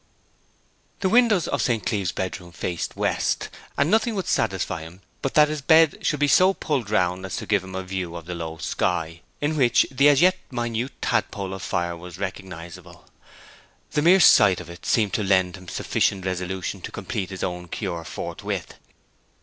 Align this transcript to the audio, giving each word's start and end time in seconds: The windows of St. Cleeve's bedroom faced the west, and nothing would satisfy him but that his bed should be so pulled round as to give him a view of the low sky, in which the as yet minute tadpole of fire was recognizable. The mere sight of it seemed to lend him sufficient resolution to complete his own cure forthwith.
The 1.01 1.09
windows 1.09 1.47
of 1.47 1.61
St. 1.61 1.85
Cleeve's 1.85 2.11
bedroom 2.11 2.51
faced 2.51 2.95
the 2.95 2.99
west, 3.01 3.49
and 3.77 3.91
nothing 3.91 4.15
would 4.15 4.25
satisfy 4.25 4.81
him 4.81 5.01
but 5.21 5.35
that 5.35 5.47
his 5.47 5.61
bed 5.61 6.03
should 6.03 6.19
be 6.19 6.27
so 6.27 6.55
pulled 6.55 6.89
round 6.89 7.23
as 7.23 7.35
to 7.35 7.45
give 7.45 7.63
him 7.63 7.75
a 7.75 7.83
view 7.83 8.15
of 8.15 8.25
the 8.25 8.33
low 8.33 8.57
sky, 8.57 9.21
in 9.41 9.55
which 9.55 9.85
the 9.91 10.09
as 10.09 10.19
yet 10.19 10.37
minute 10.49 10.99
tadpole 11.03 11.53
of 11.53 11.61
fire 11.61 11.95
was 11.95 12.17
recognizable. 12.17 13.05
The 13.91 14.01
mere 14.01 14.19
sight 14.19 14.59
of 14.59 14.71
it 14.71 14.87
seemed 14.87 15.13
to 15.13 15.23
lend 15.23 15.55
him 15.55 15.67
sufficient 15.67 16.25
resolution 16.25 16.81
to 16.81 16.91
complete 16.91 17.29
his 17.29 17.43
own 17.43 17.67
cure 17.67 18.03
forthwith. 18.03 18.79